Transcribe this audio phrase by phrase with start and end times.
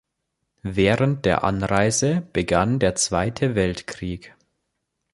[0.63, 4.33] Während der Anreise begann der Zweite Weltkrieg.